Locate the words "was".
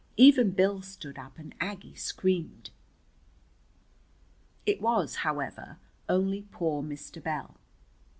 4.81-5.17